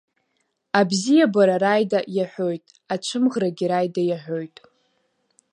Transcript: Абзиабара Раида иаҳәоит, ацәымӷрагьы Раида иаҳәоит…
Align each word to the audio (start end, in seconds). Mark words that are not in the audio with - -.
Абзиабара 0.79 1.55
Раида 1.63 1.99
иаҳәоит, 2.15 2.63
ацәымӷрагьы 2.93 3.65
Раида 3.71 4.01
иаҳәоит… 4.05 4.57